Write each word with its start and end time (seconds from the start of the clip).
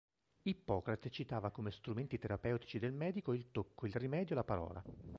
Ippocrate 0.47 1.11
citava 1.11 1.51
come 1.51 1.69
strumenti 1.69 2.17
terapeutici 2.17 2.79
del 2.79 2.91
medico: 2.91 3.33
il 3.33 3.51
tocco, 3.51 3.85
il 3.85 3.93
rimedio, 3.93 4.33
la 4.33 4.43
parola. 4.43 4.83